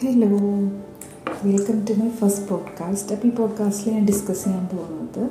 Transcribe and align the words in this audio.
Hello 0.00 0.28
welcome 1.44 1.84
to 1.90 1.92
my 1.92 2.08
first 2.08 2.48
podcast 2.48 3.14
അപ്പോൾ 3.14 3.28
ഈ 3.28 3.30
പോഡ്കാസ്റ്റിൽ 3.30 3.92
ഞാൻ 3.92 4.06
ഡിസ്കസ് 4.06 4.44
ചെയ്യാൻ 4.44 4.66
പോകുന്നത് 4.66 5.30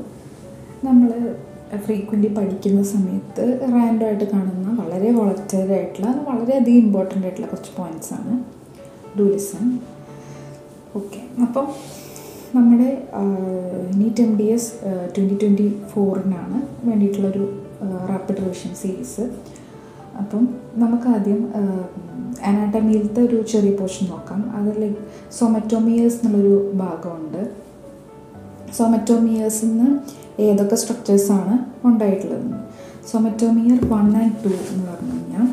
നമ്മൾ 0.85 1.35
ഫ്രീക്വന്റ്ലി 1.77 2.33
പഠിക്കുന്ന 2.33 2.83
സമയത്ത് 2.83 3.59
റാൻഡമായിട്ട് 3.61 4.23
കാണുന്ന 4.31 4.83
വളരെ 4.83 5.11
വോളറ്റൈൽ 5.11 5.73
ആയിട്ടുള്ള 5.73 6.25
വളരെയധികം 6.29 6.77
ഇമ്പോർട്ടന്റ് 6.77 7.25
ആയിട്ടുള്ള 7.25 7.47
കുറച്ച് 7.47 7.69
പോയിന്റ്സ് 7.77 8.13
ആണ്. 8.13 8.43
ഡു 9.19 9.23
ഓക്കെ 10.95 11.41
അപ്പം 11.41 11.67
നമ്മുടെ 12.55 13.07
NEET 13.95 14.21
M 14.21 14.37
D 14.37 14.43
S 14.43 14.73
twenty 15.17 15.37
twenty 15.43 15.81
ഫോറിനാണ് 15.93 16.87
വേണ്ടിയിട്ടുള്ളൊരു 16.87 17.63
റാപ്പിഡ് 18.09 18.37
റിവിഷൻ 18.37 18.75
സീരീസ് 18.75 19.21
അപ്പം 20.21 20.43
നമുക്കാദ്യം 20.75 21.41
അനാട്ടമിയിലത്തെ 22.45 23.21
ഒരു 23.21 23.37
ചെറിയ 23.51 23.71
പോർഷൻ 23.75 24.05
നോക്കാം. 24.07 24.41
അത് 24.57 24.81
ലൈക്ക് 24.81 25.01
സൊമറ്റോമിയേഴ്സ് 25.39 26.19
എന്നുള്ളൊരു 26.23 26.71
ഭാഗമുണ്ട്. 26.75 27.41
സൊമറ്റോമിയേഴ്സിൽ 28.77 29.69
നിന്ന് 29.69 29.89
ഏതൊക്കെ 30.41 30.75
സ്ട്രക്ചേഴ്സാണ് 30.75 31.53
ഉണ്ടായിട്ടുള്ളത്? 31.87 32.49
സൊമറ്റോമിയർ 33.11 33.79
വൺ 33.93 34.07
ആൻഡ് 34.21 34.35
ടു 34.43 34.51
എന്ന് 34.71 34.83
പറഞ്ഞു 34.89 35.11
കഴിഞ്ഞാൽ 35.11 35.47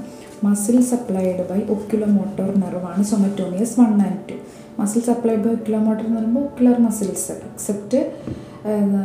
muscle 0.45 0.77
supplied 0.83 1.45
by 1.51 1.61
oculomotor 1.75 2.49
നെർവാണ് 2.61 3.03
somatomeres 3.05 3.81
one 3.81 3.93
and 4.07 4.19
two 4.31 4.37
muscle 4.81 5.01
supplied 5.01 5.43
by 5.45 5.53
oculomotor 5.53 6.05
എന്ന് 6.07 6.19
പറയുമ്പോൾ 6.21 6.41
ഒക്കുലർ 6.41 6.77
മസിൽസ് 6.81 7.33
എക്സെപ്റ്റ് 7.33 8.01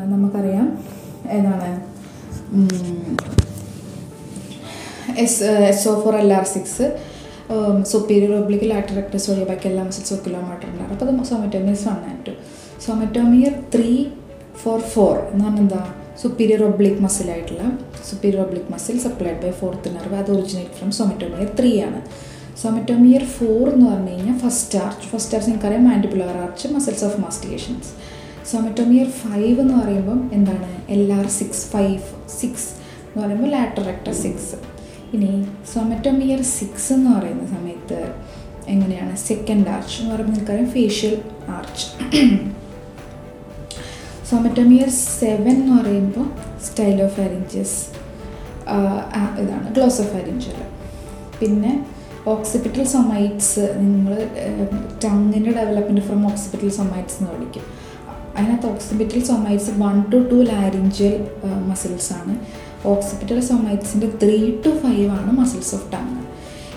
നമുക്കറിയാം 0.05 0.67
ഏതാണ് 1.29 1.71
S 5.19 5.37
S 5.69 5.87
O 5.89 5.95
four 6.03 6.15
L 6.15 6.31
R 6.33 6.45
six 6.53 6.85
superior 7.91 8.31
oblique 8.39 8.67
lateral 8.71 8.95
rectus 8.95 9.27
വഴി 9.31 9.45
ബാക്കി 9.49 9.67
എല്ലാ 9.69 9.83
മസിൽസും 9.83 10.19
കിലോമീറ്റർ 10.25 10.67
ഉണ്ടാകും 10.69 10.93
അപ്പോൾ 10.95 11.09
അത് 11.09 11.29
somatomeres 11.29 11.85
one 11.89 12.01
and 12.09 12.23
two 12.27 12.33
somatomere 12.85 13.53
three 13.75 13.91
four 14.63 14.79
four 14.93 15.15
എന്ന് 15.31 15.43
പറഞ്ഞാൽ 15.45 15.63
എന്താ 15.63 15.81
superior 16.21 16.61
oblique 16.63 16.99
മസിലായിട്ടുള്ള 17.03 17.63
superior 18.09 18.41
oblique 18.45 18.69
muscle 18.73 18.97
supplied 18.99 19.39
by 19.43 19.51
fourth 19.59 19.93
nerve 19.95 20.15
അത് 20.15 20.31
ഒറിജിനേറ്റ് 20.31 20.75
ഫ്രം 20.77 20.91
സൊമറ്റോമിയർ 20.91 21.49
ത്രീ 21.59 21.71
ആണ്. 21.81 21.99
സൊമറ്റോമിയർ 22.61 23.23
ഫോർ 23.35 23.63
എന്ന് 23.73 23.85
പറഞ്ഞു 23.85 24.13
കഴിഞ്ഞാൽ 24.13 24.37
ഫസ്റ്റ് 24.39 24.77
ആർച്ച് 24.79 25.07
ഫസ്റ്റ് 25.07 25.35
ആർച്ച് 25.35 25.49
നിങ്ങൾക്കറിയാം 25.49 25.85
mandibular 25.85 26.37
arch 26.43 26.67
muscles 26.67 27.05
of 27.05 27.19
mastications 27.21 27.91
somatomere 28.51 29.07
five 29.21 29.55
എന്ന് 29.59 29.73
പറയുമ്പം 29.73 30.19
എന്താണ്? 30.33 30.69
L 30.89 31.13
R 31.13 31.27
six 31.37 31.65
five 31.67 31.99
six 32.39 32.67
എന്ന് 33.05 33.19
പറയുമ്പോൾ 33.23 33.49
ലാറ്റർ 33.49 33.83
റെക്ടർ 33.85 34.13
സിക്സ് 34.23 34.51
ഇനി 35.15 35.31
സൊമറ്റോമിയർ 35.73 36.41
സിക്സ് 36.57 36.89
എന്ന് 36.93 37.11
പറയുന്ന 37.17 37.45
സമയത്ത് 37.55 37.99
എങ്ങനെയാണ്? 38.73 39.13
സെക്കൻഡ് 39.29 39.69
ആർച്ച് 39.75 39.95
എന്ന് 40.01 40.11
പറയുമ്പോൾ 40.15 40.33
നിങ്ങൾക്കറിയാം 40.33 40.69
ഫേഷ്യൽ 40.71 41.15
ആർച്ച് 41.57 41.85
സൊമറ്റോമിയർ 44.31 44.89
സെവൻ 44.89 45.55
എന്ന് 45.61 45.75
പറയുമ്പോൾ 45.77 46.27
സ്റ്റൈലോ 46.65 47.07
ഫാരിഞ്ചസ് 47.07 47.77
ഇതാണ് 49.41 49.67
ഗ്ലോസോ 49.75 50.03
ഫാരിഞ്ചൽ 50.03 50.57
പിന്നെ 51.39 51.71
ഓക്സിപിറ്റൽ 52.27 52.83
സൊമൈറ്റ്സ് 52.95 53.63
നിങ്ങൾ 53.81 54.15
ടങ്ങിന്റെ 55.03 55.51
ഡെവലപ്മെന്റ് 55.51 56.01
ഫ്രം 56.01 56.21
ഓക്സിപിറ്റൽ 56.31 56.69
സൊമൈറ്റ്സ് 56.69 57.17
എന്ന് 57.19 57.31
വിളിക്കും. 57.35 57.65
അതിനകത്ത് 58.37 58.67
occipital 58.67 59.21
somites 59.23 59.71
one 59.77 59.95
to 60.11 60.17
two 60.31 60.37
laryngeal 60.51 61.13
മസിൽസാണ് 61.69 62.35
occipital 62.85 63.39
സൊമൈറ്റ്സിന്റെ 63.41 64.09
ത്രീ 64.23 64.51
ടു 64.65 64.69
ഫൈവ് 64.69 65.09
ആണ് 65.09 65.31
മസിൽസ് 65.37 65.75
ഓഫ് 65.75 65.93
ടങ് 65.93 66.15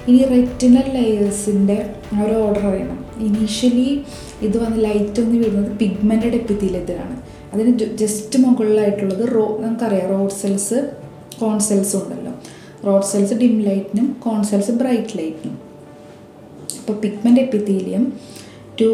ഇനി 0.08 0.25
റെറ്റിനൽ 0.25 0.86
ലെയേഴ്സിന്റെ 0.97 1.77
ഒരു 2.25 2.34
ഓർഡർ 2.34 2.67
അറിയണം. 2.67 2.98
ഇനീഷ്യലി 3.27 4.05
ഇത് 4.42 4.56
വന്ന് 4.58 4.84
ലൈറ്റ് 4.84 5.20
ഒന്ന് 5.20 5.36
വീഴുന്നത് 5.39 5.78
പിഗ്മെന്റഡ് 5.78 6.34
എപ്പിത്തീലത്തിലാണ് 6.34 7.17
അതിന് 7.53 7.73
ജസ്റ്റ് 7.78 8.39
മുകളിലായിട്ടുള്ളത് 8.39 9.34
റോ 9.34 9.58
നമുക്കറിയാം 9.61 10.08
റോഡ് 10.11 10.30
സെൽസ് 10.30 10.92
കോൺ 11.40 11.61
സെൽസും 11.61 12.02
ഉണ്ടല്ലോ. 12.02 12.33
റോഡ് 12.86 13.05
സെൽസ് 13.05 13.34
ഡിം 13.34 13.61
ലൈറ്റിനും 13.61 14.17
കോൺ 14.24 14.45
സെൽസ് 14.45 14.70
ബ്രൈറ്റ് 14.70 15.19
ലൈറ്റിനും 15.19 15.58
അപ്പോൾ 16.80 16.92
പിഗ്മെന്റ് 16.92 17.40
എപ്പിത്തീലിയം 17.40 18.13
ടു 18.80 18.89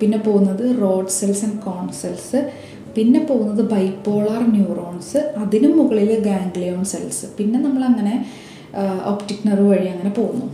പിന്നെ 0.00 0.18
പോകുന്നത് 0.18 0.82
rod 0.82 1.08
cells 1.08 1.44
and 1.44 1.58
cone 1.58 1.92
cells 1.92 2.50
പിന്നെ 2.96 3.20
പോകുന്നത് 3.28 3.62
ബൈപ്പോളാർ 3.74 4.42
ന്യൂറോൺസ് 4.56 5.20
അതിനു 5.42 5.68
മുകളിൽ 5.78 6.10
ഗാംഗ്ലിയോൺ 6.28 6.82
സെൽസ് 6.92 7.26
പിന്നെ 7.38 7.58
നമ്മളങ്ങനെ 7.66 8.14
ഒപ്റ്റിക് 9.12 9.44
നെർവ് 9.48 9.68
വഴി 9.72 9.88
അങ്ങനെ 9.94 10.12
പോകുന്നു. 10.18 10.46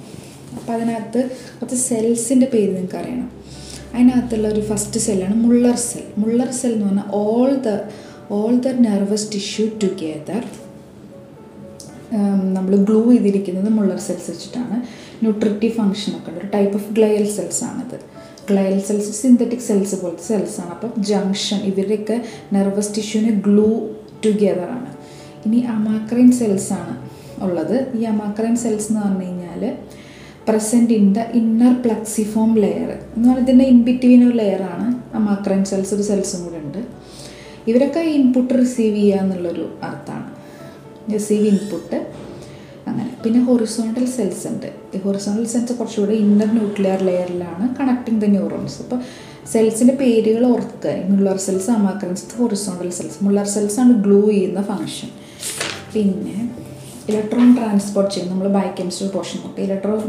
അപ്പോൾ 0.58 0.72
അതിനകത്ത് 0.76 1.20
കുറച്ച് 1.58 1.78
സെൽസിന്റെ 1.88 2.46
പേര് 2.54 2.70
നിങ്ങൾക്ക് 2.76 2.98
അറിയണം 3.02 3.28
അതിനകത്തുള്ള 3.94 4.46
ഒരു 4.54 4.62
ഫസ്റ്റ് 4.70 5.00
സെല്ലാണ് 5.06 5.36
മുള്ളർ 5.44 5.76
സെൽ 5.88 6.06
മുള്ളർ 6.22 6.50
സെൽ 6.60 6.72
എന്ന് 6.72 6.86
പറഞ്ഞാൽ 6.88 7.08
all 7.22 7.50
the 7.66 7.70
all 8.38 8.54
the 8.66 8.72
nervous 8.86 9.26
tissue 9.34 9.64
together 9.82 10.42
നമ്മൾ 12.56 12.72
ഗ്ലൂ 12.88 13.00
ചെയ്തിരിക്കുന്നത് 13.10 13.70
മുള്ളർ 13.78 13.98
സെൽസ് 14.06 14.28
വെച്ചിട്ടാണ്. 14.30 14.76
ന്യൂട്രിറ്റീവ് 15.22 15.72
ഫങ്ഷൻ 15.78 16.12
ഒക്കെ 16.18 16.30
ഉണ്ട് 16.30 16.40
ഒരു 16.42 16.48
ടൈപ്പ് 16.54 16.74
ഓഫ് 16.78 16.88
ഗ്ലയൽ 16.96 17.24
സെൽസ് 17.36 17.62
ആണിത്. 17.68 17.98
ഗ്ലയൽ 18.50 18.78
സെൽസ് 18.88 19.12
സിന്തറ്റിക് 19.22 19.66
സെൽസ് 19.68 19.96
പോലത്തെ 20.02 20.24
സെൽസാണ് 20.30 20.70
അപ്പം 20.70 20.92
ജംഗ്ഷൻ 21.10 21.60
ഇവരുടെയൊക്കെ 21.70 22.16
നെർവസ് 22.52 22.94
ടിഷ്യൂവിന് 22.96 23.32
ഗ്ലൂ 23.46 23.70
ടുഗെദറാണ് 24.24 24.90
ഇനി 25.46 25.60
അമാക്രൈൻ 25.76 26.32
സെൽസാണ് 26.32 26.94
ഉള്ളത്. 27.44 27.76
ഈ 27.98 28.02
അമാക്രൈൻ 28.04 28.56
സെൽസ് 28.56 28.88
എന്ന് 28.90 29.00
പറഞ്ഞു 29.00 29.26
കഴിഞ്ഞാൽ 29.26 29.62
present 30.48 30.92
in 30.92 31.06
the 31.12 31.20
inner 31.40 31.74
plexiform 31.84 32.50
layer 32.62 32.88
എന്ന് 33.16 33.28
പറഞ്ഞാൽ 33.28 33.42
ഇതിന്റെ 33.42 33.64
ഇൻ 33.64 33.78
ബിറ്റ്വീൻ 33.88 34.20
ഒരു 34.28 34.36
ലെയറാണ് 34.36 34.86
അമാക്രൈൻ 35.16 35.62
സെൽസ് 35.64 35.92
ഒരു 35.94 36.02
സെൽസും 36.02 36.40
കൂടെ 36.44 36.58
ഉണ്ട്. 36.64 36.78
ഇവരൊക്കെ 37.70 38.00
ഇൻപുട്ട് 38.18 38.54
റിസീവ് 38.54 38.96
ചെയ്യുക 38.96 39.22
എന്നുള്ളൊരു 39.22 39.64
അർത്ഥമാണ്. 39.82 40.30
റിസീവ് 41.14 41.46
ഇൻപുട്ട് 41.46 41.98
പിന്നെ 43.24 43.40
ഹൊറിസോണ്ടൽ 43.48 44.06
സെൽസ് 44.16 44.44
ഉണ്ട്. 44.50 44.68
ഈ 44.94 44.98
ഹൊറിസോണ്ടൽ 45.06 45.46
സെൽസ് 45.52 45.74
കുറച്ചുകൂടെ 45.80 46.14
ഇന്നർ 46.24 46.50
ന്യൂക്ലിയർ 46.58 47.00
ലെയറിലാണ് 47.08 47.64
കണക്ടിങ് 47.80 48.20
ദ 48.22 48.28
ന്യൂറോൺസ് 48.36 48.78
അപ്പോൾ 48.82 49.00
സെൽസിന്റെ 49.52 49.94
പേരുകൾ 50.02 50.42
ഓർക്കുക. 50.52 50.94
Muller 51.10 51.36
cells 51.46 51.70
amacrines 51.76 52.24
horizontal 52.40 52.90
cells 52.98 53.18
Muller 53.26 53.46
cells 53.54 53.78
ആണ് 53.82 53.94
ഗ്ലൂ 54.04 54.20
ചെയ്യുന്ന 54.30 54.62
ഫങ്ഷൻ 54.70 55.10
പിന്നെ 55.94 56.36
ഇലക്ട്രോൺ 57.10 57.48
ട്രാൻസ്പോർട്ട് 57.58 58.12
ചെയിൻ 58.14 58.26
നമ്മൾ 58.32 58.48
ബയോകെമിസ്ട്രി 58.56 59.08
പോർഷൻ 59.14 59.38
നോക്കുക. 59.44 59.62
ഇലക്ട്രോൺ 59.66 60.00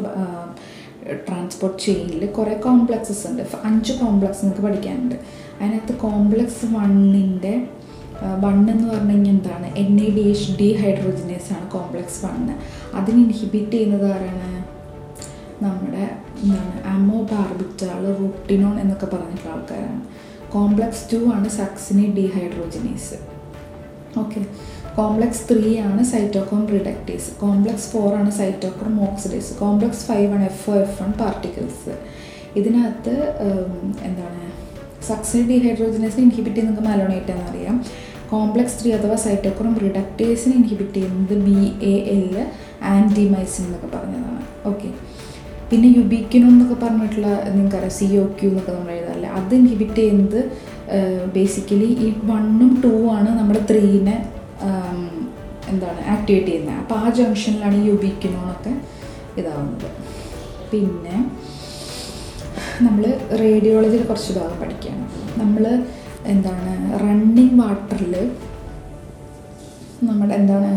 ട്രാൻസ്പോർട്ട് 1.27 1.77
ചെയിനിൽ 1.83 2.23
കുറേ 2.37 2.55
കോംപ്ലക്സസ് 2.65 3.23
ഉണ്ട്. 3.29 3.43
അഞ്ച് 3.69 3.93
കോംപ്ലക്സ് 4.01 4.41
നമുക്ക് 4.45 4.63
പഠിക്കാനുണ്ട്. 4.67 5.15
അതിനകത്ത് 5.59 5.93
കോംപ്ലക്സ് 6.05 6.65
വണ്ണിന്റെ 6.75 7.53
വണ്ണെന്ന് 8.43 8.87
പറഞ്ഞു 8.93 9.13
കഴിഞ്ഞാൽ 9.13 9.33
എന്താണ്? 9.35 9.67
N 9.81 9.91
A 10.05 10.09
D 10.15 10.23
H 10.31 10.51
dehydrogenase 10.81 11.49
ആണ് 11.55 11.65
കോംപ്ലക്സ് 11.75 12.19
വണ്ണ് 12.25 12.53
അതിന് 12.99 13.19
ഇൻഹിബിറ്റ് 13.25 13.71
ചെയ്യുന്നത് 13.71 14.05
ആരാണ്? 14.13 14.49
നമ്മുടെ 15.65 16.05
എന്താണ് 16.43 16.77
അമോ 16.93 17.17
ബാർബിറ്റാൾ 17.31 18.01
റൂട്ടിനോൺ 18.19 18.75
എന്നൊക്കെ 18.83 19.05
പറഞ്ഞിട്ടുള്ള 19.05 19.53
ആൾക്കാരാണ്. 19.55 20.01
കോംപ്ലക്സ് 20.55 21.03
ടു 21.11 21.19
ആണ് 21.35 21.49
succinate 21.61 22.05
dehydrogenase 22.17 23.17
okay 24.17 24.39
complex 24.95 25.43
three 25.49 25.69
ആണ് 25.79 26.01
സൈറ്റോക്രോം 26.03 26.63
റിഡക്റ്റേസ് 26.67 27.27
കോംപ്ലക്സ് 27.41 27.87
ഫോർ 27.91 28.09
ആണ് 28.15 28.31
സൈറ്റോക്രോം 28.39 28.95
ഓക്സിഡേസ് 29.07 29.51
കോംപ്ലക്സ് 29.59 30.03
ഫൈവ് 30.07 30.29
ആണ് 30.33 30.45
F 30.45 30.65
O 30.71 30.75
F 30.75 30.97
one 31.03 31.11
particles 31.21 31.93
ഇതിനകത്ത് 32.55 33.13
എന്താണ് 34.09 34.41
സക്സിനി 35.07 35.43
ഡീഹൈഡ്രോജനേസിനെ 35.51 36.23
ഇൻഹിബിറ്റ് 36.23 36.55
ചെയ്യുന്നത് 36.55 36.83
മലോണേറ്റ് 36.89 37.31
എന്നറിയാം 37.31 37.77
കോംപ്ലക്സ് 38.29 38.75
ത്രീ 38.81 38.91
അഥവാ 38.91 39.15
സൈറ്റോക്രോം 39.15 39.73
റിഡക്റ്റേസിനെ 39.85 40.55
ഇൻഹിബിറ്റ് 40.55 40.93
ചെയ്യുന്നത് 40.93 41.35
ബി 41.47 41.57
എ 41.93 41.95
എൽ 42.15 42.27
ആന്റിമൈസിൻ 42.95 43.63
എന്നൊക്കെ 43.65 43.89
പറഞ്ഞതാണ്. 43.95 44.43
ഓക്കെ 44.69 44.89
പിന്നെ 45.69 45.89
യുബിക്കിനോ 45.97 46.47
എന്നൊക്കെ 46.53 46.77
പറഞ്ഞിട്ടുള്ള 46.83 47.27
നിങ്ങൾക്കറിയാം 47.55 47.93
സി 47.97 48.07
ഒ 48.21 48.23
ക്യൂ 48.37 48.47
എന്നൊക്കെ 48.51 48.71
നമ്മൾ 48.77 48.91
എഴുതാറില്ല? 48.95 49.27
അത് 49.39 49.53
ഇൻഹിബിറ്റ് 49.59 49.99
ചെയ്യുന്നത് 50.01 50.39
ബേസിക്കലി 51.35 51.89
ഈ 52.05 52.07
വണ്ണും 52.31 52.71
ടൂ 52.83 52.93
ആണ് 53.17 53.29
നമ്മുടെ 53.39 53.61
ത്രീനെ 53.69 54.15
എന്താണ് 55.71 56.01
ആക്ടിവേറ്റ് 56.15 56.49
ചെയ്യുന്നത്. 56.51 56.77
അപ്പോൾ 56.81 56.95
ആ 57.03 57.09
ജംഗ്ഷനിലാണ് 57.19 57.75
ഈ 57.81 57.85
യുബിക്കിനോണൊക്കെ 57.89 58.73
ഇതാവുന്നത്. 59.39 59.89
പിന്നെ 60.71 61.17
നമ്മൾ 62.85 63.03
റേഡിയോളജിയിൽ 63.43 64.03
കുറച്ച് 64.09 64.33
ഭാഗം 64.39 64.57
പഠിക്കുകയാണ്. 64.61 65.05
നമ്മൾ 65.41 65.63
എന്താണ് 66.33 66.73
റണ്ണിങ് 67.03 67.57
വാട്ടറിൽ 67.61 68.15
നമ്മുടെ 70.07 70.33
എന്താണ് 70.41 70.71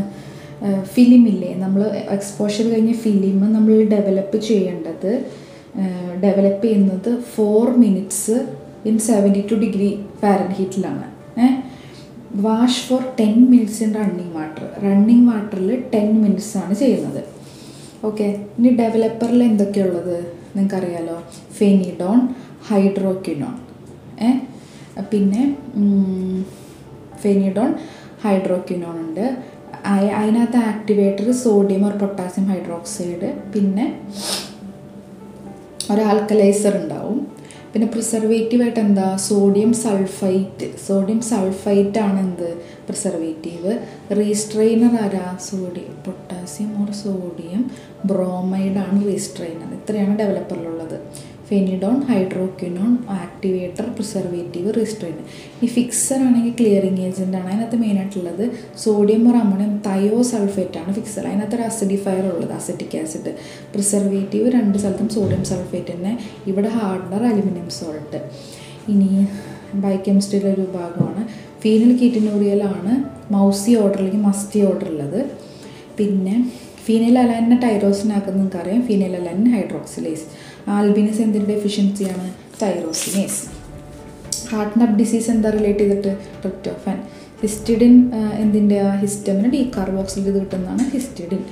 ഫിലിമില്ലേ? 0.94 1.54
നമ്മൾ 1.54 1.82
എക്സ്പോഷർ 2.16 2.64
കഴിഞ്ഞ 2.72 2.92
ഫിലിം 3.04 3.52
നമ്മൾ 3.56 3.72
ഡെവലപ്പ് 3.94 4.36
ചെയ്യേണ്ടത് 4.48 5.10
ഡെവലപ്പ് 6.22 6.64
ചെയ്യുന്നത് 6.64 7.20
four 7.34 7.70
minutes 7.76 8.36
in 8.86 8.98
seventy 8.98 9.42
two 9.50 9.54
degree 9.54 9.90
ഫാരൻഹീറ്റിലാണ് 10.22 11.06
uh 11.44 11.56
wash 12.46 12.82
for 12.88 13.02
ten 13.20 13.34
minutes 13.50 13.82
in 13.82 13.94
running 13.94 14.34
water 14.36 14.64
running 14.84 15.26
വാട്ടറിൽ 15.28 15.70
ടെൻ 15.94 16.08
മിനിറ്റ്സ് 16.22 16.56
ആണ് 16.56 16.74
ചെയ്യുന്നത്. 16.74 17.20
ഓക്കെ 18.04 18.26
ഇനി 18.58 18.70
ഡെവലപ്പറിൽ 18.82 19.42
എന്തൊക്കെയുള്ളത്? 19.42 20.16
നിങ്ങൾക്കറിയാലോ? 20.56 21.16
ഫെനിഡോൺ 21.58 22.20
ഹൈഡ്രോക്വിനോൺ 22.68 23.54
ഏ? 24.26 24.30
പിന്നെ 25.12 25.42
ഫെനിഡോൺ 27.22 27.70
ഹൈഡ്രോക്വിനോൺ 28.24 28.96
ഉണ്ട്. 29.06 29.26
അതിനകത്ത് 30.18 30.56
activator 30.56 31.32
sodium 31.32 31.86
or 31.86 31.92
potassium 31.92 32.46
hydroxide 32.46 33.52
പിന്നെ 33.52 33.86
ഒരു 35.92 36.00
ആൽക്കലൈസർ 36.00 36.76
ഉണ്ടാവും. 36.76 37.18
പിന്നെ 37.72 37.86
പ്രിസർവേറ്റീവായിട്ട് 37.86 38.80
എന്താ? 38.80 39.16
സോഡിയം 39.16 39.72
സൾഫൈറ്റ് 39.74 40.66
സോഡിയം 40.86 41.20
സൾഫൈറ്റ് 41.20 41.98
ആണ് 41.98 42.20
എന്ത് 42.20 42.48
പ്രിസർവേറ്റീവ് 42.88 43.72
റീസ്ട്രെയിനർ 44.20 44.94
ആരാ? 45.04 45.26
സോഡിയം 45.50 45.94
പൊട്ടാസ്യം 46.06 46.72
ഓർ 46.82 46.90
സോഡിയം 47.04 47.62
ബ്രോമൈഡാണ് 48.10 48.98
റീസ്ട്രെയിനർ 49.10 49.70
ഇത്രയാണ് 49.78 50.14
ഡെവലപ്പറിലുള്ളത് 50.22 50.98
phenidone 51.48 51.96
hydroquinone 52.10 52.92
activator 53.22 53.86
preservative 53.96 54.68
restrainer 54.76 55.24
ഈ 55.64 55.66
ഫിക്സർ 55.74 56.18
ആണെങ്കിൽ 56.26 56.54
ക്ലിയറിങ് 56.60 57.02
ഏജന്റ് 57.08 57.36
ആണ്. 57.40 57.48
അതിനകത്ത് 57.50 57.78
മെയിനായിട്ടുള്ളത് 57.82 58.44
sodium 58.84 59.22
or 59.30 59.36
ammonium 59.42 59.72
thio 59.88 60.18
sulphate 60.30 60.78
ആണ് 60.82 60.92
ഫിക്സർ 60.98 61.24
അതിനകത്ത് 61.30 61.56
ഒരു 61.58 61.64
അസിഡിഫയർ 61.70 62.24
ഉള്ളത് 62.32 62.54
അസറ്റിക് 62.58 62.96
ആസിഡ് 63.02 63.32
പ്രിസർവേറ്റീവ് 63.74 64.46
രണ്ട് 64.56 64.78
സ്ഥലത്തും 64.78 65.10
സോഡിയം 65.16 65.44
സൾഫേറ്റ് 65.52 65.92
തന്നെ. 65.94 66.12
ഇവിടെ 66.52 66.70
ഹാർഡ്നർ 66.78 67.24
അലുമിനിയം 67.32 67.68
സോൾട്ട് 67.80 68.20
ഇനി 68.94 69.10
ബയോകെമിസ്ട്രിയിലെ 69.84 70.50
ഒരു 70.56 70.66
ഭാഗമാണ് 70.78 71.22
ഫീനൽ 71.64 71.92
കീറ്റിനൂറിയലാണ് 72.00 72.94
മൗസി 73.34 73.72
ഓർഡർ 73.82 73.98
അല്ലെങ്കിൽ 73.98 74.22
മസ്റ്റി 74.28 74.60
ഓർഡർ 74.68 74.88
ഉള്ളത്. 74.92 75.20
പിന്നെ 75.98 76.34
ഫീനൈൽ 76.86 77.14
അലാനിനെ 77.18 77.56
ടൈറോസിനാക്കുന്ന 77.64 78.36
നിങ്ങൾക്കറിയാം. 78.38 78.80
ഫീനൽ 78.88 79.12
അലാനിൻ 79.20 79.46
ഹൈഡ്രോക്സിലേസ് 79.56 80.24
ആൽബിനസ് 80.76 81.20
എന്തിന്റെ 81.26 81.48
ഡെഫിഷ്യൻസിയാണ് 81.54 82.26
തൈറോസിനേസ് 82.62 83.40
ഹാർട്ട് 84.50 84.76
നബ് 84.80 84.94
ഡിസീസ് 85.00 85.28
എന്താ 85.34 85.50
റിലേറ്റ് 85.56 85.84
ചെയ്തിട്ട്? 85.84 86.12
ട്രിപ്റ്റോഫാൻ 86.42 86.98
ഹിസ്റ്റിഡിൻ 87.42 87.94
എന്തിന്റെ 88.42 88.78
ഹിസ്റ്റമിന് 89.02 89.48
ഡീകാർബോക്സിൽ 89.56 90.20
ഇത് 90.22 90.30
കിട്ടുന്നതാണ് 90.36 90.84
ഹിസ്റ്റിഡിൻ 90.94 91.42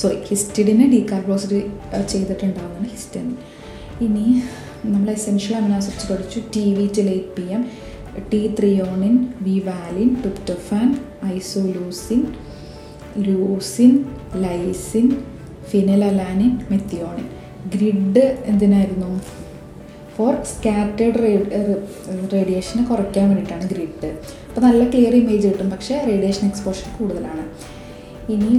സോറി 0.00 0.18
ഹിസ്റ്റിഡിനെ 0.30 0.86
ഡീകാർബോക്സിൽ 0.94 1.52
ചെയ്തിട്ടുണ്ടാകുന്നതാണ് 2.12 2.88
ഹിസ്റ്റമിൻ 2.96 3.34
ഇനി 4.06 4.26
നമ്മൾ 4.92 5.08
എസെൻഷ്യൽ 5.18 5.54
അമിനാസിഡ്സ് 5.60 6.06
പഠിച്ചു. 6.12 6.38
T 6.54 6.64
V 6.78 6.86
till 6.96 7.08
P 7.36 7.46
M 7.56 7.62
T 8.30 8.54
threonine 8.58 9.14
V 9.42 9.58
valine 9.60 10.14
tryptophan 10.14 10.88
isoleucine 11.26 12.20
leucine 13.18 13.92
lysine 14.36 15.06
phenylalanine 15.70 16.60
methionine 16.70 17.26
grid 17.74 18.24
എന്തിനായിരുന്നു 18.44 19.10
ഫോർ 20.16 20.34
സ്കാറ്റേഡ് 20.44 21.20
റേഡിയേഷനെ 22.32 22.84
കുറയ്ക്കാൻ 22.84 23.28
വേണ്ടിയിട്ടാണ് 23.28 23.68
ഗ്രിഡ് 23.68 24.10
അപ്പോൾ 24.48 24.60
നല്ല 24.60 24.90
ക്ലിയർ 24.90 25.14
ഇമേജ് 25.14 25.48
കിട്ടും 25.48 25.70
പക്ഷേ 25.70 25.94
റേഡിയേഷൻ 26.06 26.46
എക്സ്പോഷർ 26.46 26.88
കൂടുതലാണ്. 26.98 27.44
ഇനി 28.28 28.52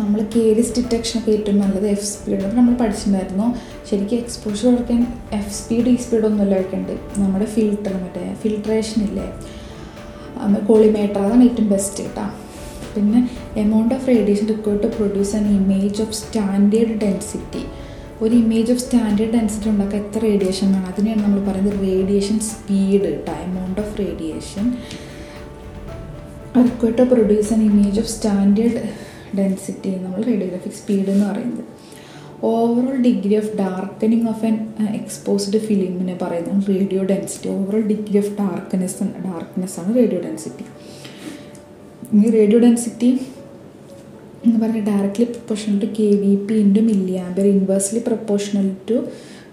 നമ്മൾ 0.00 0.20
കേരിസ് 0.34 0.72
ഡിറ്റക്ഷനൊക്കെ 0.76 1.30
ഏറ്റവും 1.36 1.58
നല്ലത് 1.62 1.86
എഫ് 1.92 2.06
സ്പീഡ് 2.12 2.48
നമ്മൾ 2.58 2.74
പഠിച്ചിട്ടുണ്ടായിരുന്നു. 2.80 3.46
ശരിക്കും 3.88 4.18
എക്സ്പോഷർ 4.22 4.66
കുറയ്ക്കാൻ 4.70 5.00
എഫ് 5.38 5.52
സ്പീഡ് 5.58 5.88
ഈ 5.92 5.96
സ്പീഡൊന്നുമല്ല 6.04 6.54
വെക്കേണ്ടത് 6.60 7.20
നമ്മുടെ 7.22 7.46
ഫിൽട്ടർ 7.54 7.94
മറ്റേ 8.02 8.24
ഫിൽട്രേഷൻ 8.42 9.00
ഇല്ലേ? 9.08 9.26
കോളിമേറ്റർ 10.68 11.20
അതാണ് 11.24 11.44
ഏറ്റവും 11.48 11.68
ബെസ്റ്റ് 11.74 12.04
കേട്ടോ 12.04 12.26
പിന്നെ 12.94 13.20
amount 13.62 13.94
of 13.94 14.06
radiation 14.12 14.46
required 14.54 14.90
produce 14.96 15.34
an 15.38 15.46
image 15.60 15.98
of 16.04 16.14
standard 16.20 16.96
density 17.04 17.62
ഒരു 18.24 18.34
ഇമേജ് 18.34 18.70
ഓഫ് 18.72 18.82
സ്റ്റാൻഡേർഡ് 18.84 19.32
ഡെൻസിറ്റി 19.36 19.68
ഉണ്ടാക്കാൻ 19.72 19.98
എത്ര 20.04 20.20
റേഡിയേഷൻ 20.28 20.66
വേണം? 20.72 20.86
അതിനെയാണ് 20.92 21.22
നമ്മൾ 21.22 21.40
പറയുന്നത് 21.48 21.78
റേഡിയേഷൻ 21.88 22.38
സ്പീഡ് 22.50 23.02
കേട്ടോ 23.08 23.34
amount 23.48 23.80
of 23.80 23.94
radiation 24.02 24.66
required 26.68 26.98
to 26.98 27.04
produce 27.12 27.52
an 27.56 27.62
image 27.70 27.98
of 28.00 28.10
standard 28.16 28.80
density 29.34 29.90
നമ്മൾ 29.90 30.22
റേഡിയോഗ്രാഫിക് 30.22 30.72
സ്പീഡ് 30.72 31.10
എന്ന് 31.10 31.26
പറയുന്നത്. 31.30 31.64
Overall 32.42 32.96
degree 32.96 33.36
of 33.36 33.56
darkening 33.56 34.28
of 34.28 34.46
an 34.46 34.56
exposed 34.94 35.58
ഫിലിമിനെ 35.58 36.18
പറയുന്നത് 36.22 36.68
radio 36.68 37.04
density 37.04 37.48
overall 37.48 37.82
degree 37.82 38.18
of 38.18 38.32
darkness 38.40 38.96
darkness 39.02 39.80
ആണ് 39.80 39.94
റേഡിയോ 39.96 40.20
ഡെൻസിറ്റി 40.20 40.64
ഈ 42.26 42.30
radio 42.30 42.58
density 42.58 43.20
എന്ന് 44.46 44.60
പറഞ്ഞാൽ 44.60 44.84
directly 44.84 45.24
proportional 45.24 45.78
to 45.78 45.86
K 45.86 46.08
V 46.22 46.34
P 46.34 46.54
into 46.54 46.80
milliampere 47.12 47.46
inversely 47.46 47.98
proportional 47.98 48.70
to 48.90 49.04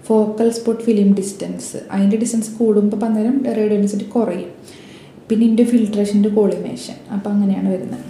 focal 0.06 0.50
spot 0.50 0.82
film 0.82 1.14
distance 1.14 1.76
അതിന്റെ 1.90 2.16
distance 2.16 2.50
കൂടുമ്പോൾ 2.50 3.04
അന്നേരം 3.04 3.44
radio 3.44 3.78
density 3.78 4.04
കുറയും. 4.04 4.50
പിന്നെ 5.28 5.46
ഇന്റു 5.46 5.62
ഫിൽട്രേഷന്റെ 5.62 6.28
കോളിമേഷൻ 6.28 6.94
അപ്പോൾ 7.12 7.30
അങ്ങനെയാണ് 7.30 7.68
വരുന്നത്. 7.72 8.00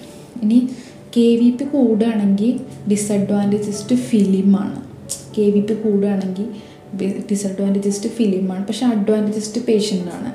ഇനി 0.42 0.68
കെ 1.16 1.26
വി 1.40 1.50
പി 1.50 1.64
കൂടുകയാണെങ്കിൽ 1.64 2.60
ഡിസഡ്വാന്റേജസ് 2.90 3.90
ടു 3.90 3.94
ഫിലിമാണ്. 3.94 4.78
കെ 5.38 5.42
വി 5.42 5.60
പി 5.60 5.74
കൂടുകയാണെങ്കിൽ 5.74 6.46
ഡിസഡ്വാന്റേജസ് 7.30 8.04
ടു 8.04 8.08
ഫിലിമാണ്. 8.08 8.66
പക്ഷേ 8.66 8.86
advantages 8.86 9.54
to 9.54 9.60
പേഷ്യന്റാണ് 9.68 10.30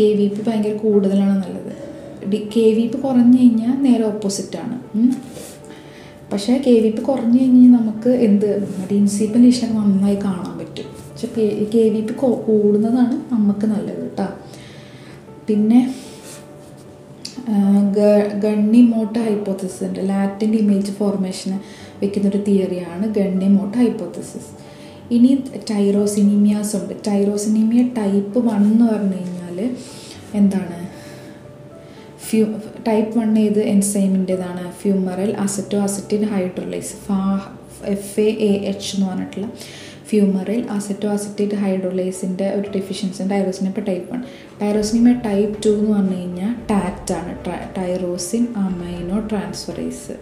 K 0.00 0.08
V 0.18 0.26
P 0.28 0.40
ഭയങ്കര 0.46 0.76
കൂടുതലാണ് 0.76 1.36
നല്ലത്. 1.42 1.74
ഡി 2.30 2.48
കെ 2.56 2.66
വി 2.76 2.86
പി 2.86 2.98
കുറഞ്ഞു 2.98 3.38
കഴിഞ്ഞാൽ 3.38 3.74
നേരെ 3.82 4.04
ഓപ്പോസിറ്റാണ് 4.04 4.76
പക്ഷേ 6.32 6.62
കെ 6.66 6.74
വി 6.84 6.90
പി 6.90 7.02
കുറഞ്ഞു 7.02 7.38
കഴിഞ്ഞാൽ 7.40 7.70
നമുക്ക് 7.80 8.08
എന്ത് 8.08 8.48
ഇൻസിപ്പൽ 8.90 9.40
ലീഷനൊക്കെ 9.40 9.78
നന്നായി 9.78 10.18
കാണാൻ 10.24 10.58
പറ്റും. 10.58 10.88
പക്ഷെ 11.10 11.28
കെ 11.74 11.84
വി 11.94 12.00
പി 12.00 12.14
കൂടുന്നതാണ് 12.46 13.34
നമുക്ക് 13.34 13.66
നല്ലത് 13.66 14.02
കേട്ടോ. 14.02 14.26
പിന്നെ 15.48 15.94
ഗണ്ണി 18.44 18.80
മോട്ട 18.82 19.16
ഹൈപ്പോത്തസിസ് 19.18 19.84
ഉണ്ട് 19.84 20.00
ലാറ്റിന്റെ 20.08 20.58
ഇമേജ് 20.58 20.92
ഫോർമേഷന് 20.92 21.58
വെക്കുന്നൊരു 22.02 22.40
തിയറിയാണ് 22.48 23.06
ഗണ്ണി 23.14 23.46
മോട്ട 23.46 23.74
ഹൈപ്പോത്തസിസ് 23.76 24.50
ഇനി 25.14 25.30
ടൈറോസിനീമിയാസ് 25.70 26.76
ഉണ്ട്. 26.76 26.94
ടൈറോസിനീമിയ 27.06 27.82
ടൈപ്പ് 27.82 28.38
വൺ 28.38 28.62
എന്ന് 28.72 28.84
പറഞ്ഞു 28.84 29.16
കഴിഞ്ഞാൽ 29.16 29.58
എന്താണ്? 30.34 30.78
ഫ്യൂ 32.28 32.46
ടൈപ്പ് 32.88 33.18
വൺ 33.18 33.38
ഏത്? 33.38 33.60
എൻസൈമിന്റെതാണ് 33.74 34.64
ഫ്യൂമറൽ 34.72 35.30
അസറ്റോ 35.36 35.80
അസറ്റിൻ 35.80 36.24
ഹൈഡ്രോലൈസ് 36.24 36.92
ഫാ 37.06 37.20
എഫ് 37.84 38.20
എ 38.20 38.30
എ 38.48 38.52
എച്ച് 38.70 38.96
എന്ന് 38.96 39.06
പറഞ്ഞിട്ടുള്ള 39.06 39.48
ഫ്യൂമറിൽ 40.08 40.68
അസറ്റോ 40.70 41.08
അസറ്റേറ്റ് 41.08 41.54
ഹൈഡ്രോലൈസിന്റെ 41.54 42.50
ഒരു 42.50 42.70
deficiency 42.70 43.28
tyrosinemia 43.28 43.72
type 43.80 44.12
one 44.12 44.22
tyrosinemia 44.62 45.12
type 45.12 45.62
two 45.64 45.68
എന്ന് 45.68 45.92
പറഞ്ഞു 45.92 46.16
കഴിഞ്ഞാൽ 46.16 46.54
ടാറ്റ് 46.70 47.14
ആണ് 47.14 47.36
ടൈറോസിൻ 47.76 48.46
അമൈനോ 48.56 49.18
ട്രാൻസ്ഫറേസ് 49.18 50.12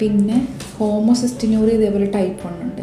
പിന്നെ 0.00 0.48
ഹോമോസിസ്റ്റിനൂറി 0.78 1.70
ഇതേപോലെ 1.70 2.10
ടൈപ്പ് 2.10 2.46
വൺ 2.46 2.62
ഉണ്ട്. 2.62 2.82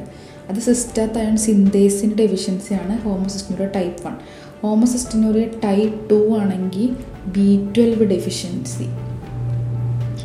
അത് 0.49 0.59
സിസ്റ്റത്തയൺ 0.59 1.37
സിന്തേസിന്റെ 1.37 2.15
ഡെഫിഷ്യൻസിയാണ് 2.15 3.01
homocystinuria 3.01 3.67
type 3.67 4.07
one 4.07 4.13
homocystinuria 4.61 5.45
type 5.63 6.09
two 6.09 6.39
ആണെങ്കിൽ 6.39 6.95
ബി 7.27 7.73
ട്വൽവ് 7.77 8.03
ഡെഫിഷ്യൻസി 8.03 8.83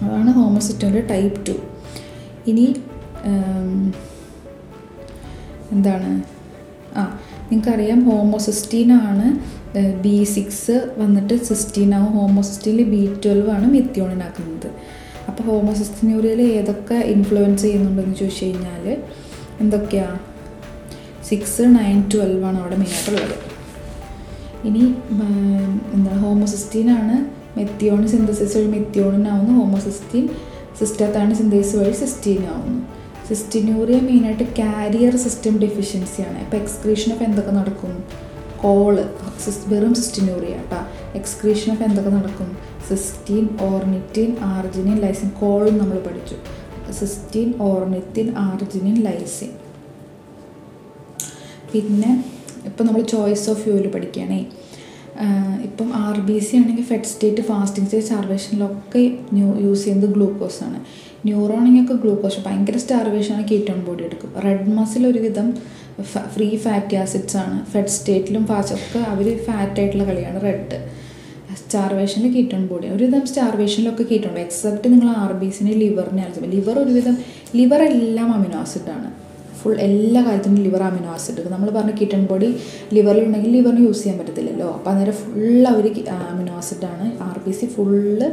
അതാണ് 0.04 0.32
ഹോമോസിസ്റ്റിനൂറിയ 0.32 1.00
ടൈപ്പ് 1.00 1.46
ടു 1.46 1.52
ഇനി 2.46 2.74
എന്താണ്? 5.74 6.10
ആ 6.96 7.02
നിങ്ങൾക്കറിയാം 7.50 8.00
ഹോമോസിസ്റ്റീനാണ് 8.10 9.26
ബി 10.04 10.16
സിക്സ് 10.34 10.76
വന്നിട്ട് 10.98 11.34
സിസ്റ്റീനാവും 11.48 12.12
ഹോമോസിസ്റ്റീനിൽ 12.20 12.88
ബി 12.90 13.00
ട്വൽവ് 13.24 13.50
ആണ് 13.50 13.66
മെത്തിയോണിനാക്കുന്നത് 13.76 14.68
അപ്പോൾ 15.28 15.42
ഹോമോസിസ്റ്റിനൂരിയയിൽ 15.42 16.40
ഏതൊക്കെ 16.58 16.98
ഇൻഫ്ലുവൻസ് 17.14 17.62
ചെയ്യുന്നുണ്ടെന്ന് 17.62 18.14
ചോദിച്ചു 18.14 18.44
കഴിഞ്ഞാൽ 18.44 18.86
എന്തൊക്കെയാണ് 19.60 20.20
സിക്സ് 21.28 21.64
നയൻ 21.76 21.98
ട്വൽവ് 22.12 22.44
ആണ് 22.44 22.58
അവിടെ 22.60 22.76
മെയിനായിട്ടുള്ളത് 22.76 23.36
ഇനി 24.68 24.82
എന്താ 25.94 26.14
ഹോമോസിസ്റ്റീനാണ് 26.24 27.14
മെത്തിയോൺ 27.56 28.02
സിന്തസിസ് 28.08 28.54
വഴി 28.58 28.68
മെത്തിയോണിനാവുന്നു 28.76 29.54
ഹോമോസിസ്റ്റീൻ 29.60 30.24
സിസ്റ്റത്താണ് 30.80 31.32
സിന്തസിസ് 31.34 31.76
വഴി 31.76 31.94
സിസ്റ്റീൻ 32.02 32.42
ആവുന്നു. 32.48 32.80
സിസ്റ്റിനൂറിയ 33.28 33.98
മെയിനായിട്ട് 34.08 34.46
കാരിയർ 34.60 35.14
സിസ്റ്റം 35.24 35.54
ഡെഫിഷ്യൻസിയാണ് 35.64 36.38
ഇപ്പോൾ 36.44 36.58
എക്സ്ക്രീഷൻ 36.62 37.10
ഓഫ് 37.14 37.24
എന്തൊക്കെ 37.28 37.52
നടക്കും? 37.60 37.92
കോൾ 38.62 38.94
വെറും 39.72 39.94
സിസ്റ്റിനൂറിയ 40.00 40.54
കേട്ടോ 40.58 40.80
എക്സ്ക്രീഷൻ 41.20 41.68
ഓഫ് 41.74 41.84
എന്തൊക്കെ 41.88 42.12
നടക്കും? 42.18 42.48
സിസ്റ്റീൻ 42.88 43.44
ഓർണിറ്റിൻ 43.68 44.30
ആർജിനിൻ 44.54 44.96
ലൈസിൻ 45.04 45.28
കോളും 45.40 45.76
നമ്മൾ 45.82 45.98
പഠിച്ചു. 46.06 46.36
സിസ്റ്റീൻ 47.00 47.50
ഓർണിറ്റിൻ 47.68 48.28
ആർജിനിൻ 48.48 48.96
ലൈസിൻ 49.06 49.52
പിന്നെ 51.72 52.10
ഇപ്പം 52.68 52.84
നമ്മൾ 52.86 53.02
ചോയ്സ് 53.14 53.46
ഓഫ് 53.50 53.60
ഫ്യൂൽ 53.62 53.86
പഠിക്കുകയാണേ. 53.94 54.40
ഇപ്പം 55.68 55.88
ആർ 56.06 56.16
ബി 56.28 56.36
സി 56.46 56.54
ആണെങ്കിൽ 56.56 56.84
ഫെഡ് 56.90 57.08
സ്റ്റേറ്റ് 57.12 57.42
ഫാസ്റ്റിംഗ് 57.50 57.86
സ്റ്റേറ്റ് 57.88 58.08
സർവേഷനിലൊക്കെ 58.14 59.02
യൂസ് 59.64 59.82
ചെയ്യുന്നത് 59.84 60.12
ഗ്ലൂക്കോസാണ് 60.16 60.78
ന്യൂറോണിങ് 61.28 61.80
ഒക്കെ 61.82 61.96
ഗ്ലൂക്കോസ് 62.02 62.40
ഭയങ്കര 62.46 62.76
സ്റ്റാർവേഷനാണ് 62.84 63.44
കീറ്റോൺ 63.50 63.78
ബോഡി 63.88 64.02
എടുക്കും. 64.08 64.30
റെഡ് 64.46 64.72
മസിൽ 64.78 65.02
ഒരുവിധം 65.10 65.48
ഫ്രീ 66.34 66.48
ഫാറ്റി 66.64 66.94
ആസിഡ്സ് 67.02 67.36
ആണ്. 67.44 67.56
ഫെഡ് 67.72 67.94
സ്റ്റേറ്റിലും 67.96 68.44
ഒക്കെ 68.78 69.00
അവർ 69.12 69.28
ഫാറ്റ് 69.46 69.78
ആയിട്ടുള്ള 69.82 70.04
കളിയാണ് 70.10 70.40
റെഡ് 70.48 70.78
സ്റ്റാർവേഷനിൽ 71.62 72.30
കീറ്റോൺ 72.34 72.62
ബോഡി 72.70 72.86
ഒരുവിധം 72.94 73.22
സ്റ്റാർവേഷനിലൊക്കെ 73.30 74.04
കീറ്റോൺ 74.10 74.36
എക്സെപ്റ്റ് 74.42 74.86
നിങ്ങൾ 74.92 75.08
ആർ 75.22 75.32
ബി 75.40 75.48
സിനെ 75.56 75.72
ലിവറിനെ 75.82 76.22
ആലോചിക്കും 76.24 76.52
ലിവർ 76.54 76.76
ഒരുവിധം 76.82 77.16
ലിവർ 77.58 77.80
എല്ലാം 77.90 78.28
അമിനോ 78.36 78.58
ആസിഡാണ് 78.62 79.08
ഫുൾ 79.58 79.76
എല്ലാ 79.86 80.20
കാര്യത്തിനും 80.26 80.60
ലിവർ 80.66 80.82
അമിനോ 80.88 81.10
ആസിഡ് 81.16 81.42
നമ്മൾ 81.54 81.68
പറഞ്ഞ 81.76 81.92
കീറ്റോൺ 82.00 82.22
ബോഡി 82.30 82.48
ലിവറിലുണ്ടെങ്കിൽ 82.96 83.52
ലിവറിന് 83.56 83.84
യൂസ് 83.86 84.02
ചെയ്യാൻ 84.02 84.16
പറ്റത്തില്ലല്ലോ. 84.20 84.68
അപ്പോൾ 84.76 84.90
അന്നേരം 84.92 85.16
ഫുൾ 85.22 85.62
അവർ 85.72 85.86
അമിനോ 86.30 86.54
ആസിഡാണ് 86.60 87.06
ആർ 87.28 87.36
ബി 87.46 87.54
സി 87.60 87.68
ഫുള്ള് 87.74 88.28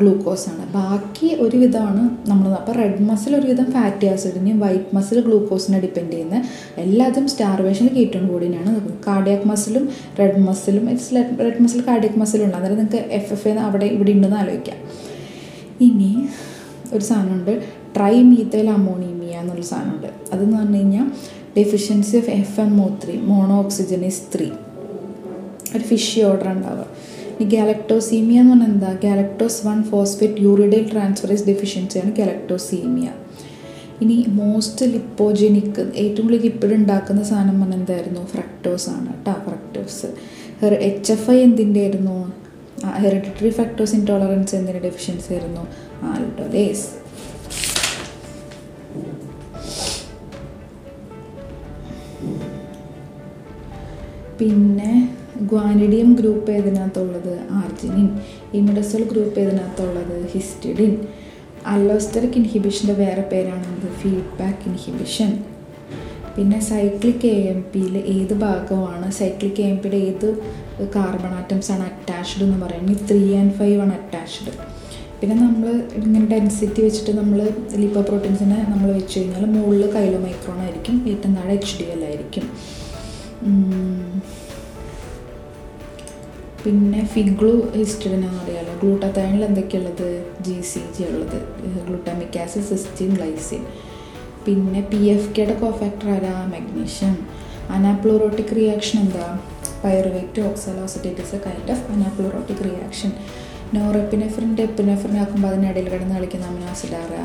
ഗ്ലൂക്കോസാണ്. 0.00 0.62
ബാക്കി 0.74 1.36
ഒരുവിധമാണ് 1.44 2.02
നമ്മൾ 2.30 2.48
അപ്പോൾ 2.52 2.72
റെഡ് 2.72 3.02
മസിൽ 3.02 3.36
ഒരുവിധം 3.36 3.72
ഫാറ്റി 3.72 4.06
ആസിഡിനെയും 4.06 4.58
വൈറ്റ് 4.60 4.96
മസിൽ 4.96 5.20
ഗ്ലൂക്കോസിനെ 5.20 5.80
ഡിപ്പെൻഡ് 5.80 6.12
ചെയ്യുന്ന. 6.12 6.38
എല്ലാതും 6.84 7.28
സ്റ്റാർവേഷനിൽ 7.28 7.94
കീറ്റോൺ 7.94 8.26
ബോഡിനാണ് 8.28 8.72
കാർഡിയാക് 9.06 9.46
മസിലും 9.48 9.88
റെഡ് 10.20 10.42
മസിലും 10.48 10.90
ഇറ്റ്സ് 10.90 11.14
റെഡ് 11.40 11.62
മസിൽ 11.62 11.80
കാർഡിയാക് 11.88 12.18
മസിലും 12.18 12.44
ഉണ്ട് 12.44 12.56
അന്നേരം 12.56 12.76
നിങ്ങൾക്ക് 12.76 13.12
എഫ് 13.18 13.32
എഫ് 13.32 13.48
എന്ന് 13.48 13.62
അവിടെ 13.62 13.86
ഇവിടെ 13.86 14.12
ഉണ്ടെന്ന് 14.12 14.36
ആലോചിക്കാം. 14.36 14.78
ഇനി 15.80 16.28
ഒരു 16.92 17.04
സാധനമുണ്ട്. 17.04 17.62
ട്രൈ 17.96 18.14
മീത്തൈൽ 18.22 18.70
അമോണീമിയ 18.70 19.40
എന്നുള്ള 19.40 19.62
സാധനമുണ്ട്. 19.62 20.10
അതെന്ന് 20.32 20.56
പറഞ്ഞു 20.56 20.76
കഴിഞ്ഞാൽ 20.76 21.06
deficiency 21.58 22.16
of 22.16 22.30
F 22.30 22.60
M 22.60 22.84
O 22.84 22.88
three 23.04 23.14
mono 23.18 23.58
oxygenase 23.64 24.22
three 24.34 24.48
ഒരു 25.74 25.84
ഫിഷി 25.84 26.20
ഓർഡർ 26.20 26.48
ഉണ്ടാവുക. 26.48 26.86
ഈ 27.40 27.46
ഗാലക്ടോസീമിയ 27.54 28.40
എന്ന് 28.40 28.52
പറഞ്ഞാൽ 28.52 28.70
എന്താ? 28.70 28.90
Galactose 29.04 29.60
one 29.66 29.78
phosphate 29.90 30.42
uridyl 30.46 30.84
transferase 30.92 31.44
ഡെഫിഷ്യൻസിയാണ് 31.50 32.12
galactosaemia 32.18 33.08
ഇനി 34.02 34.16
മോസ്റ്റ് 34.38 34.86
ലിപ്പോജനിക് 34.94 35.78
ഏറ്റവും 36.02 36.24
കൂടുതൽ 36.24 36.42
ലിപ്പിഡ് 36.46 36.74
ഉണ്ടാക്കുന്ന 36.74 37.22
സാധനം 37.30 37.56
പറഞ്ഞാൽ 37.60 37.78
എന്തായിരുന്നു? 37.78 38.22
ഫ്രക്ടോസ് 38.32 38.88
ആണ് 38.94 39.10
കേട്ടോ 39.12 39.34
ഫ്രക്ടോസ് 39.46 40.08
എച്ച് 40.88 41.12
എഫ് 41.12 41.30
ഐ 41.30 41.38
എന്തിന്റെ 41.46 41.80
ആയിരുന്നു 41.80 42.16
ഹെറിഡിറ്ററി 43.02 43.50
ഫാക്ടോസ് 43.58 43.94
ഇൻടോളറൻസ് 43.94 44.54
എന്തിന്റെ 44.58 44.82
ഡെഫിഷ്യൻസി 44.88 45.28
ആയിരുന്നു? 45.34 45.64
ആൽഡോലേസ് 46.10 46.86
പിന്നെ 54.38 54.92
ഗ്വാനിഡിയം 55.42 56.14
ഗ്രൂപ്പ് 56.14 56.50
ഏതിനകത്തുള്ളത്? 56.50 57.40
ആർജിനിൻ. 57.50 58.08
ഇമിഡസോൾ 58.54 59.02
ഗ്രൂപ്പ് 59.02 59.40
ഏതിനകത്തുള്ളത്? 59.40 60.28
ഹിസ്റ്റിഡിൻ. 60.28 61.06
അല്ലോസ്റ്ററിക് 61.66 62.30
ഇൻഹിബിഷന്റെ 62.30 62.92
വേറെ 62.92 63.22
പേരാണെന്നത് 63.22 63.92
ഫീഡ്ബാക്ക് 63.92 64.68
ഇൻഹിബിഷൻ. 64.68 65.38
പിന്നെ 66.36 66.60
സൈക്ലിക് 66.60 67.26
എ 67.26 67.48
എം 67.48 67.64
പിയിൽ 67.74 67.98
ഏത് 67.98 68.34
ഭാഗമാണ് 68.34 69.12
സൈക്ലിക് 69.12 69.62
എ 69.62 69.64
എം 69.64 69.76
പിയുടെ 69.76 69.96
ഏത് 69.96 70.38
കാർബൺ 70.96 71.28
ആറ്റംസ് 71.28 71.72
ആണ് 71.72 71.82
അറ്റാച്ച്ഡ് 71.82 72.44
എന്ന് 72.44 72.66
പറയുന്നത്? 72.66 72.96
ത്രീ 73.08 73.34
ആൻഡ് 73.34 73.52
ഫൈവ് 73.52 73.80
ആണ് 73.80 73.92
അറ്റാച്ച്ഡ്. 73.92 74.76
പിന്നെ 75.20 75.36
നമ്മൾ 75.36 75.82
ഇങ്ങനെ 76.04 76.26
ഡെൻസിറ്റി 76.26 76.82
വെച്ചിട്ട് 76.82 77.18
നമ്മൾ 77.18 77.48
ലിപ്പോ 77.76 78.00
പ്രോട്ടീൻസിനെ 78.00 78.66
നമ്മൾ 78.68 78.92
വെച്ച് 78.92 79.18
കഴിഞ്ഞാൽ 79.18 79.46
മുകളിൽ 79.46 79.90
കൈലോ 79.90 80.18
മൈക്രോൺ 80.18 80.58
ആയിരിക്കും. 80.58 81.04
ഏറ്റവും 81.08 81.34
താഴെ 81.34 81.52
എച്ച് 81.52 81.78
ഡി 81.78 81.82
എൽ 81.82 82.04
ആയിരിക്കും. 82.04 82.42
പിന്നെ 86.66 87.00
ഫിഗ്ലു 87.04 87.50
ഹിസ്റ്റഡിനാന്ന് 87.76 88.38
പറയാമല്ലോ 88.38 88.72
ഗ്ലൂട്ടത്തൈനിൽ 88.82 89.42
എന്തൊക്കെയുള്ളത്? 89.44 90.08
ജി 90.40 90.60
സി 90.60 90.80
ജി 90.96 91.02
ഉള്ളത്. 91.02 91.36
ഗ്ലൂട്ടാമിക് 91.86 92.38
ആസിഡ് 92.44 92.62
സിസ്റ്റിൻ 92.62 93.10
ഗ്ലൈസിൻ 93.14 93.62
പിന്നെ 94.46 94.80
പി 94.80 94.96
എഫ് 94.96 95.28
കെയുടെ 95.36 95.54
കോഫാക്ടർ 95.54 96.08
ആരാ? 96.14 96.32
മഗ്നീഷ്യം 96.54 97.14
അനാപ്ലോറോട്ടിക് 97.76 98.56
റിയാക്ഷൻ 98.56 99.00
എന്താ? 99.00 99.26
Pyruvate 99.84 100.42
a 101.34 101.40
kind 101.46 101.72
of 101.76 101.86
anaplerotic 101.92 102.64
reaction 102.68 103.12
നോറെപ്പിനെഫ്രിന്റെ 103.74 104.62
എപ്പിനെഫ്രിനെ 104.62 105.20
ആക്കുമ്പോൾ 105.20 105.48
അതിനിടയിൽ 105.48 105.88
കിടന്ന് 105.88 106.14
കളിക്കുന്ന 106.14 106.46
അമിനോ 106.46 106.68
ആസിഡ് 106.74 106.98
ആരാ? 107.02 107.24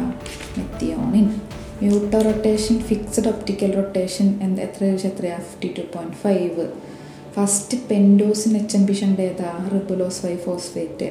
Methionine 0.58 1.28
mutarotation 2.22 2.80
fixed 2.90 3.30
optical 3.34 3.72
rotation 3.80 4.28
എന്താ? 4.42 4.62
എത്ര 4.62 4.82
ചോദിച്ചാൽ 4.86 5.12
എത്രയാണ് 5.12 5.44
fifty 5.50 5.72
two 5.78 5.86
point 5.96 6.18
five 6.26 6.66
first 7.36 7.78
pentose in 7.92 8.58
H 8.58 8.78
M 8.78 8.88
പിഷന്റെ 8.88 9.24
ഏതാ? 9.24 9.70
Ribulose 9.74 10.26
biphosphate. 10.26 11.10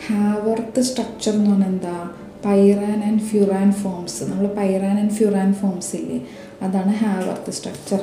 Phosphate 0.00 0.06
Haworth 0.06 0.80
structure 0.80 1.32
എന്ന് 1.32 1.50
പറഞ്ഞാൽ 1.50 1.68
എന്താ? 1.68 2.10
Pyran 2.44 3.04
and 3.04 3.20
furan 3.20 3.72
forms. 3.72 4.24
നമ്മൾ 4.24 4.46
പൈറാൻ 4.46 4.98
ആൻഡ് 4.98 5.10
ഫ്യൂറാൻ 5.10 5.54
ഫോംസ് 5.54 5.96
ഇല്ലേ? 5.96 6.26
അതാണ് 6.62 6.92
ഹാവർത്ത് 6.92 7.50
സ്ട്രക്ചർ. 7.50 8.00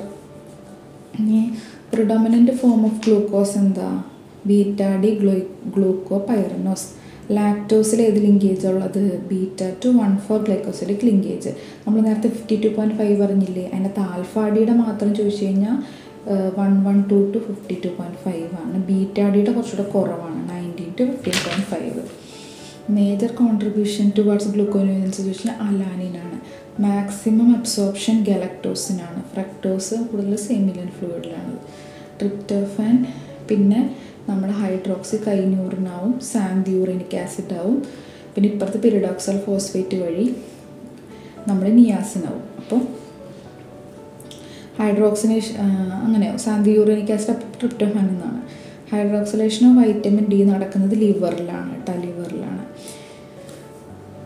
ഇനി 1.20 1.52
പ്രിഡോമിനന്റ് 1.94 2.52
ഫോം 2.52 2.86
ഓഫ് 2.86 3.06
ഗ്ലൂക്കോസ് 3.06 3.58
എന്താ? 3.58 4.04
Beta 4.46 4.82
D 5.02 5.12
glue 5.16 5.34
gluco 5.76 6.18
pyranose 6.18 6.88
ലാക്ടോസിൽ 7.32 8.02
ഏത് 8.02 8.16
ലിങ്കേജ് 8.16 8.68
ഉള്ളത്? 8.68 9.28
Beta 9.28 9.74
two 9.86 9.90
one 9.90 10.18
four 10.18 10.40
glycosidic 10.44 11.06
linkage 11.06 11.50
നമ്മൾ 11.88 12.02
നേരത്തെ 12.02 12.30
ഫിഫ്റ്റി 12.30 12.56
ടു 12.64 12.68
പോയിന്റ് 12.68 12.96
ഫൈവ് 12.96 13.22
പറഞ്ഞില്ലേ? 13.22 13.70
മാത്രം 14.74 15.16
ചോദിച്ചു 15.16 15.46
കഴിഞ്ഞാൽ 15.46 15.78
one 16.60 16.72
one 16.84 16.98
two 17.12 17.18
two 17.34 17.39
fifty 17.48 17.75
two 17.86 17.89
point 17.98 18.20
five 18.25 18.50
ആണ്. 18.63 18.75
ബീറ്റാഡിയുടെ 18.89 19.51
കുറച്ചുകൂടെ 19.51 19.89
കുറവാണ്. 19.96 20.39
Nineteen 20.51 20.92
two 21.00 21.03
fifteen 21.12 21.38
point 21.46 21.68
five 21.74 22.03
major 22.98 23.32
contribution 23.42 24.06
towards 24.18 24.50
gluconeogenesis 24.53 25.18
ചോദിച്ചാൽ 25.18 25.51
അലാനിനാണ് 25.68 26.38
മാക്സിമം 26.86 27.50
അബ്സോർപ്ഷൻ 27.58 28.24
ഗലക്ടോസിനാണ് 28.30 29.20
ഫ്രക്ടോസ് 29.34 29.96
കൂടുതൽ 30.10 30.36
സെമിലിയൻ 30.48 30.89
ഫ്ലൂയിഡിലാണ് 30.98 31.53
ട്രിപ്റ്റോഫാൻ 32.20 32.96
പിന്നെ 33.50 33.82
നമ്മുടെ 34.30 34.53
ഹൈഡ്രോക്സി 34.53 35.18
കൈന്യൂറിനാവും 35.27 36.20
സാന്തിയൂറിനിക് 36.32 37.15
ആസിഡ് 37.24 37.56
ആവും. 37.60 37.77
പിന്നെ 38.34 38.50
ഇപ്പുറത്തെ 38.50 38.80
പിരിഡോക്സൽ 38.86 39.38
ഫോസ്ഫേറ്റ് 39.46 39.98
വഴി 40.03 40.25
നമ്മൾ 41.48 41.65
നിയാസിനാവും 41.80 42.44
അപ്പോൾ 42.62 42.82
ഹൈഡ്രോക്സിനേഷൻ 44.84 45.56
അങ്ങനെയോ 46.06 46.36
സാന്തിയൂറിനിക് 46.46 47.13
ആസിഡ് 47.16 47.44
ട്രിപ്റ്റോഫാൻ 47.60 48.06
എന്നാണ്. 48.13 48.40
ഹൈഡ്രോക്സിലേഷനോ 48.94 49.70
വൈറ്റമിൻ 49.80 50.25
ഡി 50.32 50.40
നടക്കുന്നത് 50.44 50.96
ലിവറിലാണ് 51.04 51.73